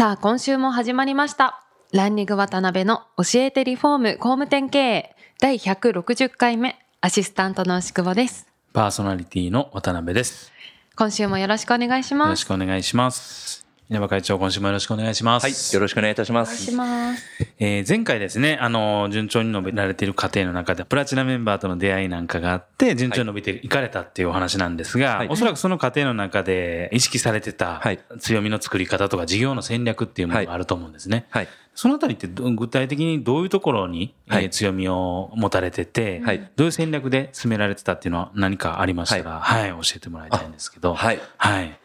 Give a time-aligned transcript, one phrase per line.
[0.00, 10.52] さあ今週も始まりましたランニング渡辺の教えてリフォーム工務店経営第160回目アシスタントの牛久保ですパーソナリティの渡辺です。
[10.96, 13.59] 今週もよろしくお願いしますよろしくお願いします。
[13.90, 15.42] 稲葉会長、今週もよろしくお願いします。
[15.42, 16.76] はい、よろしくお願いいたしまお願いしす。
[16.76, 17.24] ます
[17.58, 31.26] えー前回ですね、あの、順調に伸びられている過程の中で、プラチナメンバーとの出会いなんかがあって、順調に伸びていかれたっていうお話なんですが、はいおそらくその過程の中で意識されてたはい強みの作り方とか事業の戦略っていうものがあると思うんですね。
[31.30, 40.94] はい、そのあたりってど具体的にどういうところに、え強みを持たれてて、はいどういう戦略で進められてたっていうのは何かありましたら、はい、教えてもらいたいんですけど。
[40.94, 41.76] はい、はい。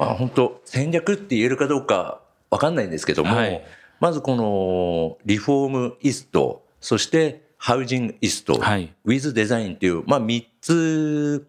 [0.00, 3.62] まあ、本当戦略って言えるかどうかわかんないんですけども、はい
[4.00, 11.46] まずこのリフォームイスト、そしてハウジングイスト、はいウィズデザインっていう、まあ、3つ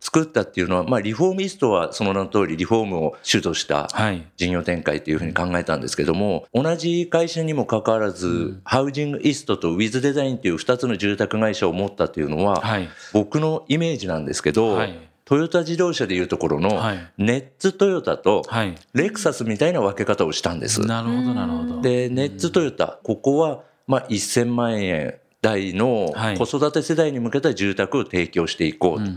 [0.00, 4.26] 作ったっていうのは、まあ、リフォームイストはその名の通りリフォームを主としたはい。
[4.38, 12.88] 事業展開というふうに考えたんですけども、同じ会社にもかかわらず、ハウジングイストとウィズデザインという2つの住宅会社を持ったというのは、はい。
[13.12, 18.74] 僕のイメージなんですけど、はいトヨタ自動車でいうところの、はいネッツトヨタとはい。
[18.94, 20.80] レクサスみたいな分け方をしたんです。
[20.80, 21.80] なるほど、なるほど。
[21.80, 29.12] で、ネッツトヨタ、ここは、まあ、1000万円台のはい子育て世代に向けた住宅を提供していこうと。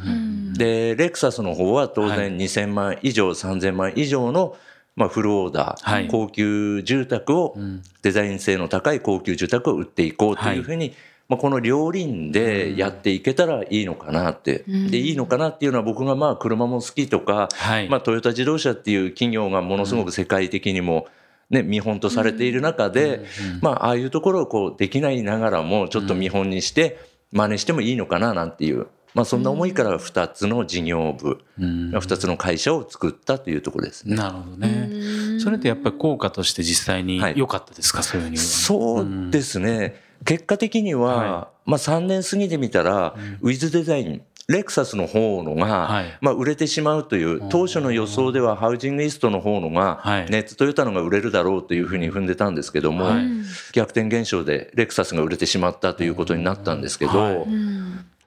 [0.55, 4.55] で、レクサスの方は当はい然2000万以上、3000万以上の、
[4.95, 10.93] まあ、フルオーダー、はい高級住宅を、んデザイン性の高い高級住宅を売っていこうというふうに、
[11.33, 14.63] まあ、この両輪でやっていけたらいいのかなって。
[14.69, 17.89] んで、いいのかなっていうのは僕がまあ車も好きとか、はい。
[17.89, 21.07] まあ、トヨタ自動車っていう企業がものすごく世界的にも、
[21.49, 23.25] ね、見本とされている中で、
[23.61, 26.99] まあ、ああいうところをこうできないながらもちょっと見本にして
[27.31, 34.15] 真似してもいいのかななんていう、まあ、そんな思いから2つの事業部、うん2つの会社を作ったというところですね。
[34.15, 35.39] なるほどね。
[35.39, 38.37] それってやっぱり効果として実際にはい良かったですか、そういうふうに。
[38.37, 46.17] そうですね、結果的には、はまあ、3年過ぎてみたら、ウィズデザインレクサスの方のが、はい。
[46.19, 50.29] まあ、売れてしまうという当初の予想ではハウジングイーストの方のが、はい。
[50.29, 53.23] ネッツトヨタのが売れるだろうというふうに踏んでたんですけども、はい。
[53.71, 57.45] 逆転現象でレクサスが売れてしまったということになったんですけど、はい。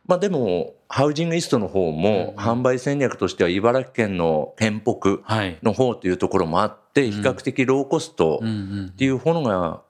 [0.07, 5.59] まあ、でもハウジングイーストの方も販売戦略としては茨城県の県北はい。
[5.63, 9.83] の方というところもあって比較的ローコストっていうものが、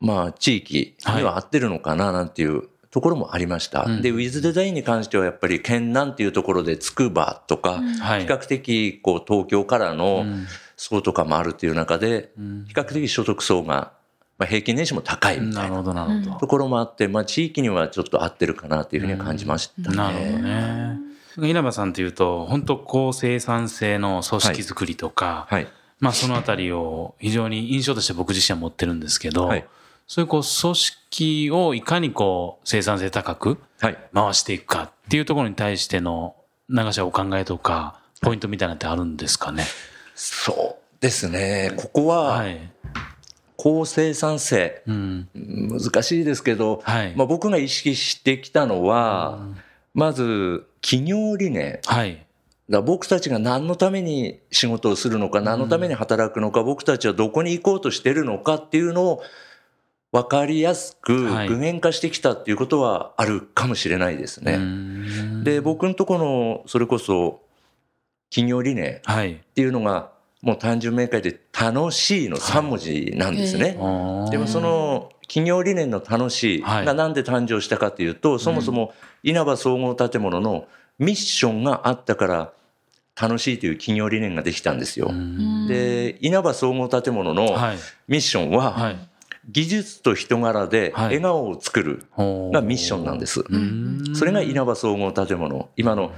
[0.00, 3.84] まあ、地域には合ってるのかななんていうところもありました。
[3.84, 8.22] うんで、ウィズデザインに関してはやっぱり県南っていうところでつくばとか、はい。
[8.22, 10.46] 比較的こう東京からのうん
[10.80, 13.92] 層とかもあるっていう中で、ん比較的所得層が、
[14.38, 15.82] まあ、平均年収も高いみたいな
[16.40, 19.94] ところもあって、まあ、地域にはちょっと合ってるかなというふうには感じましたど。
[19.94, 20.98] なるほどね。
[21.36, 21.50] ね。
[21.50, 25.68] 稲葉さんっていうと、本当高生産性の組織づくりとか、はい。
[25.98, 29.66] まあそのあたりを非常に印象として僕自身は持ってるんですけど、はい
[30.12, 33.98] そういうこう組織をいかにこう生産性高くはい。
[34.12, 36.34] 回していくかっていうところに対しての
[36.68, 39.62] 長瀬お考えとか、ポイントみたいなのってあるんですかね？
[40.16, 41.74] そうですね。
[41.76, 42.38] ここは。
[42.38, 42.58] はい
[43.56, 44.82] 高生産性。
[44.88, 45.28] うん。
[45.34, 47.14] 難しいですけど、はい。
[47.14, 49.46] まあ、僕が意識してきたのは、
[49.94, 51.78] まず企業理念。
[51.84, 52.26] はい。
[52.68, 59.22] だ僕たちが何のために仕事をするのか、何のために働くのか、僕たちはどこに行こうとしてるのかっていうのを
[60.12, 64.56] 分かりやすくはい具現化してきたっていうことはあるかもしれないですうね。
[64.56, 67.40] んで、僕のところのそれこそ
[68.30, 69.40] 企業理念っはい。
[69.54, 70.10] ていうのが
[70.42, 73.72] もう単純明快で楽しいの3文字なんですね。
[74.30, 78.92] でもその企業理念の楽しいはいがなんで誕生したかというと、そもそも
[79.22, 80.66] 稲葉総合建物の
[80.98, 82.52] ミッションがあったから
[83.20, 85.08] 楽しいという企業理念ができたんですよ。
[85.10, 87.76] うんで、稲葉総合建物のはい。
[88.08, 88.96] ミッションははい。
[89.48, 91.04] 技術と人柄ではい。
[91.16, 92.04] 笑顔を作る
[92.52, 93.42] がミッションなんです。
[93.48, 94.14] うん。
[94.14, 96.12] それが稲葉総合建物、今の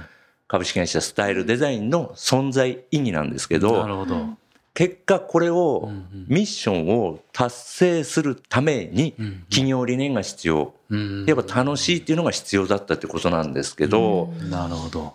[0.47, 4.25] 株式会社スタイルデザインの存在意義なんですけなるど、ほど。
[4.73, 5.91] 結果これを
[6.27, 10.73] ミッションを達成するためにうん企業理念が必要。
[10.89, 11.25] うん。
[11.25, 15.13] やっぱ楽しいっていうのが必要だったってことなんですけど、なるほど。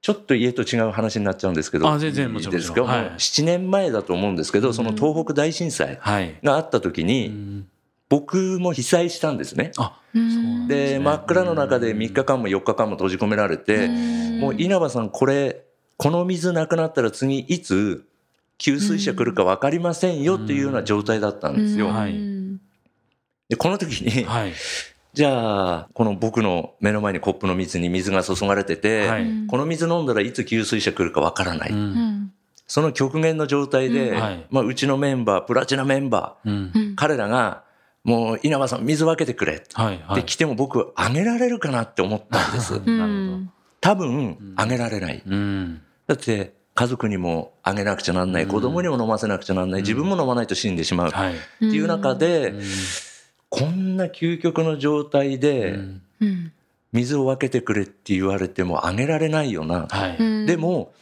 [0.00, 2.56] ちょっと家と違う話になっちゃうんですけど、あ全然もちろん
[2.86, 6.38] はいもう7年前だと思うんですけど、その東北大震災はい。
[6.42, 7.68] があった時うに、ん。
[8.08, 9.72] 僕も被災したんですね。
[9.76, 10.30] あ、うん。
[10.30, 11.04] そうなんで、すね。
[11.04, 13.88] 真っ暗の中で3日間も4日間も閉じ込められて、
[14.40, 15.64] もう稲葉さん、これ、
[15.96, 18.06] この水なくなったら次いつ
[18.56, 21.88] 給水車来るか分かりませんよっていうような状態だったんですよ。
[21.88, 22.14] はい。
[23.48, 24.52] で、この時に、はい。
[25.18, 31.70] じゃあ、この僕の目の前にコップの水に水が注がれてて、はいこの水飲んだらいつ給水車来るか分からない。
[31.72, 32.32] うん
[32.68, 37.64] その極限の状態で、うんはいまあ、うちのメンバー、プラチナメンバうんー、彼らが、
[38.04, 39.54] もう稲葉さん水分けてくれ。
[39.54, 39.60] っ
[40.14, 42.74] て来ても僕あげられるかなって思ったんです。
[42.88, 43.42] なるほど。
[43.80, 45.20] 多分あげられない。
[45.26, 45.82] うん。
[46.06, 51.08] だって家族にもあげなくちゃなんない、うん子供にも飲ませなくちゃなんない、自分も飲まないと死んでしまう。
[51.08, 51.34] っはい。
[51.58, 52.62] ていう中で、うん
[53.50, 55.72] こんな究極の状態で
[56.20, 56.52] うん
[56.92, 59.86] 水を分けてくれって言われてもあげられないよな。
[59.90, 60.46] はい。
[60.46, 60.92] でも、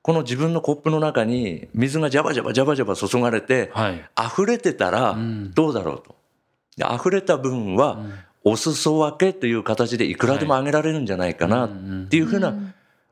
[0.00, 4.04] この自分のコップの中に水がジャバジャバジャバジャバ注がれて、はい。
[4.18, 6.16] 溢れてたらうんどうだろうと。
[6.76, 8.00] で溢れた分は
[8.44, 12.54] お裾分けという形でいくらでもあげられるんじゃないかなっていうふうな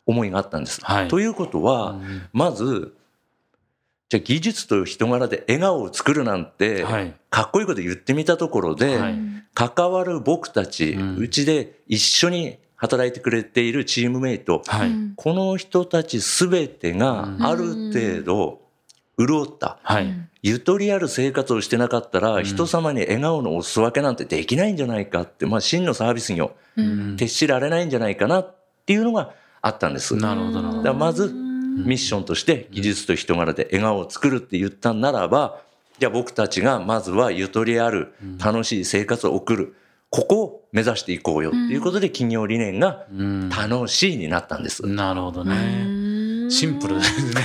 [0.06, 0.80] 思いがあったんです。
[0.82, 2.94] はいということは、うんまず、
[4.14, 7.14] じゃあ技術と人柄で笑顔を作るなんて、はい。
[7.30, 9.18] かっこいいこと言ってみたところで、はい
[9.56, 14.90] 関わる僕たち、うちで一緒に働いてくれているチームメイト、はい。
[15.14, 18.62] この人たちすべてがうんある程度
[19.16, 20.12] 潤った、はい。
[20.42, 28.56] ゆとりある生活をしてなかったら、ん人様に笑顔のお裾分けなんてできないんじゃないかって、まあ真のサービス業、うん徹しられないんじゃないかなっ
[28.86, 30.16] ていうのがあったんです。
[30.16, 31.43] なるほどなるほどだからまず
[31.76, 35.60] ミッションとして技術と人柄で笑顔を作るって言ったならば、
[35.98, 39.76] じゃあ僕たちがまずはゆとりある楽しい生活を送る。
[40.10, 44.86] ここを目指していこうよっていうことで企業理念がうん楽しいになったんです。
[44.86, 46.50] なるほどね。
[46.50, 47.42] シンプルですね。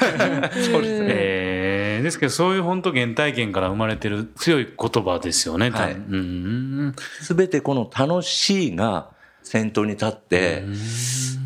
[0.71, 1.07] そうですね。
[1.09, 5.69] えーですけどそういう本当原体験から生まれてる強い言葉ですよね。
[5.69, 9.09] はいうんすべてこの楽しいが
[9.49, 10.63] 先頭に立って、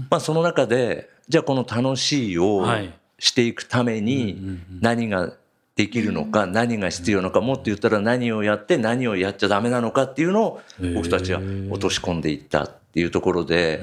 [0.09, 2.93] まあその中で、じゃあこの楽しいをはい。
[3.19, 5.31] していくために何が
[5.77, 10.61] できるのか、何が必要なのか、もっと言ったら何をやって何をやっちゃダメなのかっていうのを
[10.93, 11.39] 僕たちは
[11.69, 13.81] 落とし込んでいったっていうところで、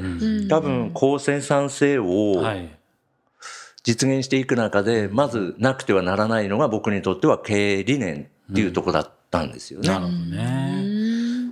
[0.51, 2.69] 多分高生産性をはい。
[3.83, 9.89] 実現していく中で、まずなくてはならないのが僕にとっては経営理念っていうところだったんですよね。
[9.89, 10.90] なるほどね。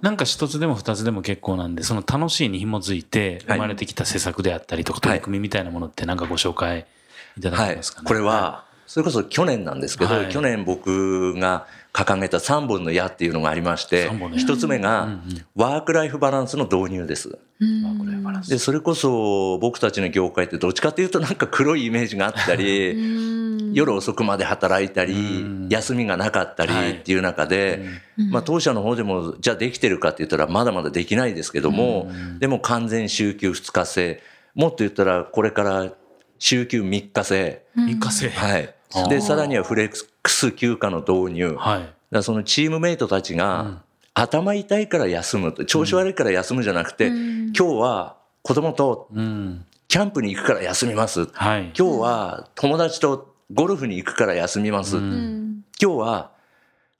[0.02, 6.86] なんか一つでも二つでも結構なんで、その楽しいに紐づいて生まれてきた施策であったりとか、取り組みみたいなものってなんかご紹介
[7.36, 8.06] いただはいけますかね。。
[8.06, 10.28] これは、それこそ去年なんですけど、はい。
[10.30, 14.42] 去年僕が掲げた3本の矢っていうのがありまして三本の、矢。
[14.42, 15.20] 一つ目が
[15.54, 17.38] ワークライフバランスの導入です。
[18.48, 25.16] で、それこそ僕たちの業界ってどっちかっていうとなんか黒いイメージがあったり、夜遅くまで働いたりう
[25.66, 26.92] ん、休みがなかったりはい。
[26.92, 27.84] っていう中で、
[28.16, 34.22] まあ当社の方でもじゃあできてるかって言ったらまだまだできないですけども、でも完全週休2日制、
[34.54, 35.92] もっと言ったらこれから
[36.38, 38.30] 週休3日制、一過性。
[38.30, 38.74] はい。
[39.08, 41.56] で、さらにはフレックス休暇の導入。
[41.58, 41.88] はい。
[42.10, 43.82] らそのチームメイトたちが、
[44.14, 49.64] 頭痛いから休むと、調子悪いから休むじゃなくて、今日は子供とうん。
[49.88, 51.26] キャンプに行くから休みます。
[51.32, 51.72] はい。
[51.76, 54.98] 今日は友達とゴルフに行くから休みます。
[54.98, 56.30] うん今日は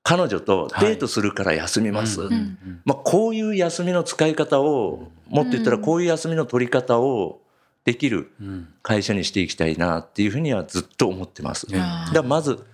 [0.03, 2.23] 彼女とデートするから休みます。
[2.23, 7.43] うんうんまあ、こういう休みの使い方を、もっと言ったらこういう休みの取り方を
[7.85, 8.69] できるうん。
[8.83, 11.71] 会社にしていきたいなっていうふうにはずっと思ってます。
[11.73, 11.79] ね。
[11.79, 12.65] だからまず、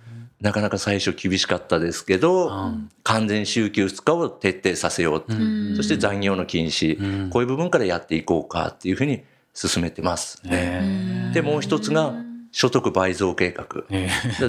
[0.41, 2.89] なかなか最初厳しかったですけど、うん。
[3.03, 5.75] 完全週休2日を徹底させようと、うん。
[5.75, 7.29] そして残業の禁止、うん。
[7.29, 10.45] こういう部分からやっていこうかっていうふうに進めてます。
[10.45, 11.31] ね。
[11.31, 12.13] へで、もう一つが
[12.51, 13.85] 所得倍増計画。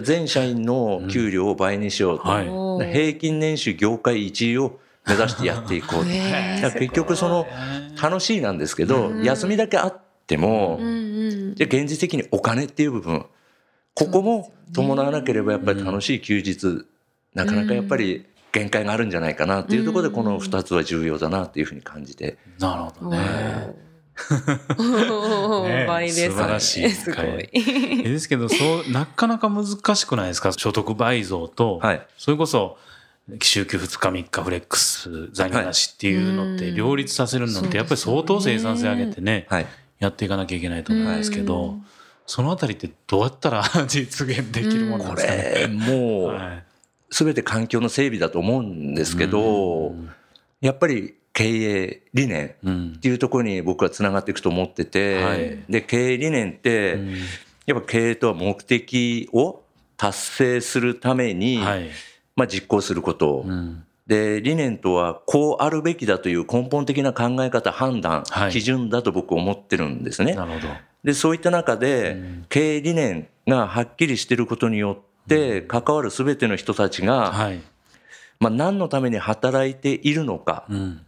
[0.03, 2.25] 全社員の給料を倍にしようと。
[2.25, 2.93] はい。
[2.93, 6.11] 平均年収業界1位を目指してやっていこうと。
[6.79, 7.47] 結局その
[8.01, 10.06] 楽しいなんですけど、休みだけあって
[10.37, 10.93] も、うんう
[11.53, 13.25] んじゃあ現実的にお金っていう部分、
[13.95, 16.87] ここも伴わなければやっぱり楽しい休日、
[17.35, 22.37] なかなかやっぱり限界があるんじゃないかなっていうところでこの2つは重要だなっていうふうに感じて。
[22.59, 23.75] なるほどね。
[25.87, 26.31] 倍ですね。
[26.31, 27.51] 素晴らしいすごい。
[27.53, 28.57] えですけど、そ
[28.89, 30.53] う、なかなか難しくないですか？
[30.53, 32.07] 所得倍増と、はい。
[32.17, 32.79] それこそ、
[33.43, 39.67] 週休2日3日フレックス残業なしっていうのってはい両立させるのってやっぱり相当生産性上げてね、はい。
[39.99, 41.87] やっていかなきゃいけないと思うんですけうどん、
[42.27, 45.55] そのあたりってどうやったら 実現できるものなんこですかね？
[45.61, 46.65] れ、もう、はい。
[47.11, 49.95] すべて環境の整備だと思うんですけど、
[50.61, 52.57] やっぱり経営理念
[52.97, 56.99] っていうところに僕はつながっていくと思ってて、はい、で経営理念って、
[57.65, 59.63] やっぱ経営とは目的を
[59.97, 61.91] 達成するために、はい、
[62.35, 70.35] まあ、実行すること、うん、で理念とはこうあるべきだという根本的な考え方判断、はい、基準だと僕思ってるんですね。
[70.35, 70.69] なるほど。
[71.03, 77.61] でそういった中で、うん、経営理念がはっきりしていることによって関わる全ての人たちが、はい。
[78.39, 80.67] まあ、何のために働いているのか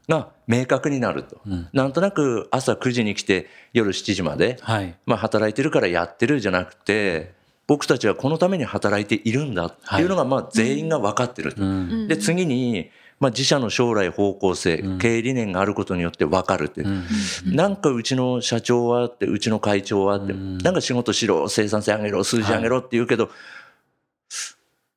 [0.09, 7.35] が明確になると、うん、なんとなく朝9時に来て夜7時まで、はい、まあ、働いてるからやってるじゃなくて
[7.69, 16.89] 僕たちはこのために働いているんだっていうのがまあ全員が分かってる、はい、で次にまあ、自社の将来方向性、経営理念があることによって分かるって、う。
[16.89, 23.31] ん、なんかうちの社長はって、うちの会長はって、なんか仕事しろ、生産性上げろ、数字上げろって言うけど、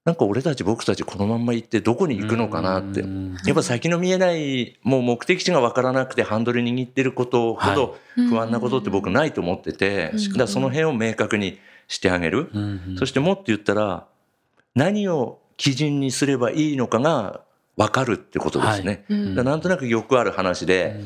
[0.03, 3.01] なんか俺たち僕たちこのまんま行ってどこに行くのかなって。
[3.45, 12.49] やっぱ先の見えない、もう目的地が分からなくてハンドル握ってることほど不安なことって僕ないと思ってて、だからその辺を明確にしてあげる。
[12.97, 14.07] そしてもっと言ったら、
[14.73, 17.41] 何を基準にすればいいのかが
[17.77, 19.05] 分かるってことですね。
[19.07, 20.99] なんとなくよくある話で、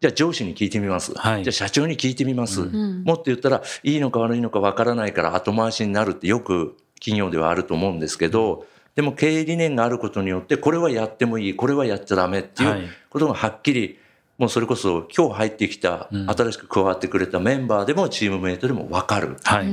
[0.00, 1.14] じゃあ上司に聞いてみます。
[1.14, 2.60] はい、じゃあ社長に聞いてみます。
[2.60, 13.98] もっと言ったら、いいのか悪いのか分からないから後回しになるってよく企業ではあると思うんですけど、でも経営理念があることによってこれはやってもいいこれはやっちゃダメっていうことがはっきり
[14.38, 19.36] もうそれこそ今日入ってきた新しく加わってくれたメンバーでもチームメイトでも分かる。
[19.44, 19.66] はい、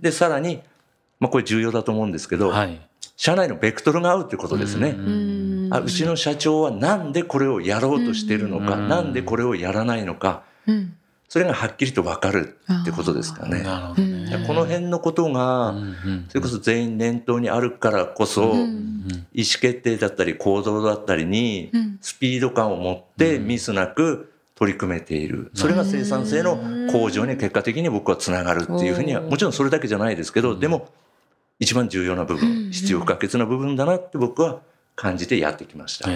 [0.00, 0.62] でさらに、
[1.20, 2.80] まあ、これ重要だと思うんですけど、はい、
[3.16, 4.96] 社内のベクトルが合うってことですね。
[5.70, 10.42] あうちの社長はなんでこれをやろうとしてるのか、なんでこれをやらないのか、
[11.32, 13.62] それがはっきりと分かるってことですかね。
[13.62, 14.44] ね。
[14.46, 15.74] この辺のことが、
[16.28, 18.52] それこそ全員念頭にあるからこそ、
[19.32, 21.72] 意思決定だったり行動だったりに、
[22.02, 25.50] スピード感を持ってミスなく取り組めている。
[25.54, 26.58] それが生産性の
[26.92, 30.90] 向上に結果的に僕はつながるっていうふうには、もちろんそれだけじゃないですけど、でも
[31.58, 34.60] 一番重要な部分、必要不可欠な部分だなって僕は
[34.96, 36.10] 感じてやってきました。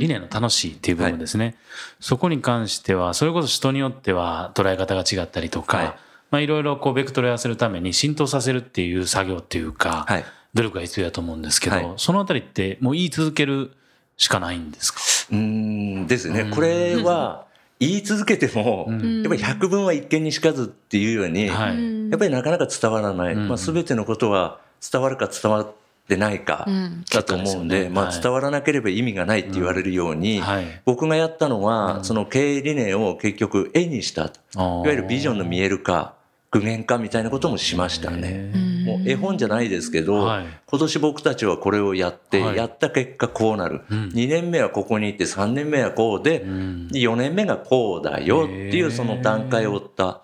[0.00, 1.54] 理念の楽しいっていう部分ですね、はい、
[2.00, 5.94] そこに関してはそれこそ人によっては捉え方が違ったりとか、はい。
[6.30, 13.72] まあ、いろいろこうベクトルを合わせるために浸透させるっていう作業っていうか、はい、努力が必要だと思うんですけど、はい、そのあたりってもう言い続ける
[14.16, 15.00] しかないんですか？
[15.32, 17.46] うんですね、これは
[17.80, 24.60] 言い続けても、やっぱり百分は一見にしかずっていうように、やっぱりなかなか伝わらない、まあ、全てのことは
[24.92, 25.72] 伝わるか伝わ
[26.10, 26.66] ってないか
[27.12, 30.42] だと思うんで、まあ、伝わらなければ意味がないって言われるように、
[30.84, 34.40] 僕がやったのは、その経営理念を結局絵にしたと。
[34.56, 36.14] いわゆるビジョンの見える化、
[36.50, 38.52] 具現化みたいなこともしましたね。
[38.84, 40.26] もう絵本じゃないですけど、
[40.66, 43.82] 今年僕たちはこれをやって、やった結果こうなる。
[43.88, 50.20] 2年目はここに行って3年目はこうで、4年目がこうだよっていうその段階を追った。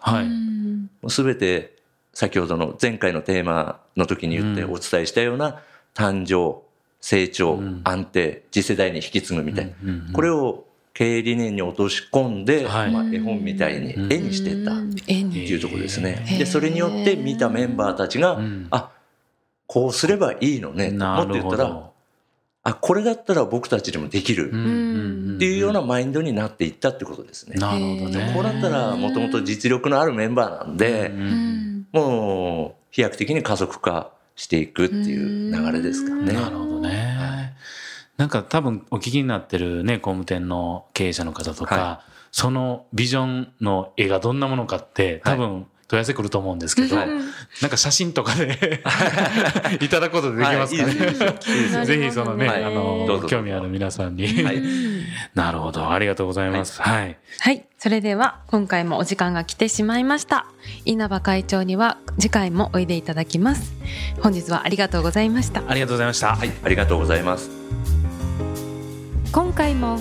[1.09, 1.77] すべて
[2.13, 5.61] 先ほどの前回のテーマの時に言ってお伝えしたような
[5.97, 6.63] 誕生、
[7.01, 10.13] 成長、安定、次世代に引き継ぐみたいな。
[10.13, 16.25] これを経営理念に落とし込んで、はい、まあ、絵本みたいに絵にしてたっていうところですね。
[16.39, 18.91] でそれによって見たメンバーたちが、うん、あ
[19.67, 21.91] こうすればいいのねもっと言ったら
[22.63, 27.57] あこれだったら僕たちでもできるっていうようなマインドになっていったってことですね。
[27.57, 28.33] なるほどね。
[28.35, 31.13] こうなったらもともと実力のあるメンバーなんで、
[31.93, 36.33] もう飛躍的に加速化していくっていう流れですかね。
[36.33, 37.55] なるほどね。
[38.17, 47.09] なんか多分お聞きになってるね、工務店の経営者の方とか、はい、そのビジョンの絵がどんなものかって多分問い合わせ来ると思うんですけど、はい、
[47.63, 48.83] なんか写真とかで
[49.81, 51.77] いただくことでできますかね。
[51.77, 54.27] はい、ぜひそのね、はい、あの、興味ある皆さんに。
[55.35, 55.91] なるほど。
[55.91, 56.83] ありがとうございます。
[56.83, 57.17] はい。
[57.39, 57.65] はい。
[57.79, 60.47] それでは、今回もお時間が来てしまいました。
[60.85, 63.73] 稲葉会長には次回もおいでいただきます。
[64.21, 65.63] 本日はありがとうございました。
[65.69, 66.35] ありがとうございました。
[66.35, 66.53] はい。
[66.65, 67.49] ありがとうございます。
[69.31, 70.01] 今回も